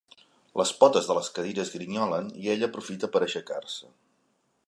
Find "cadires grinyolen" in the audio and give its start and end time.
1.35-2.33